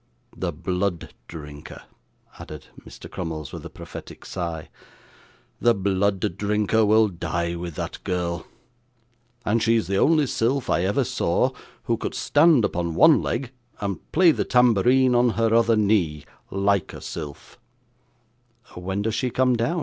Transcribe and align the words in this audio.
"The 0.35 0.51
Blood 0.51 1.13
Drinker,"' 1.27 1.83
added 2.39 2.65
Mr. 2.87 3.07
Crummles 3.07 3.53
with 3.53 3.63
a 3.67 3.69
prophetic 3.69 4.25
sigh, 4.25 4.69
'"The 5.59 5.75
Blood 5.75 6.37
Drinker" 6.37 6.83
will 6.83 7.07
die 7.07 7.53
with 7.53 7.75
that 7.75 8.03
girl; 8.03 8.47
and 9.45 9.61
she's 9.61 9.85
the 9.85 9.97
only 9.99 10.25
sylph 10.25 10.71
I 10.71 10.81
ever 10.85 11.03
saw, 11.03 11.51
who 11.83 11.97
could 11.97 12.15
stand 12.15 12.65
upon 12.65 12.95
one 12.95 13.21
leg, 13.21 13.51
and 13.79 14.11
play 14.11 14.31
the 14.31 14.43
tambourine 14.43 15.13
on 15.13 15.29
her 15.37 15.53
other 15.53 15.75
knee, 15.75 16.25
LIKE 16.49 16.93
a 16.93 17.01
sylph.' 17.01 17.59
'When 18.73 19.03
does 19.03 19.13
she 19.13 19.29
come 19.29 19.55
down? 19.55 19.79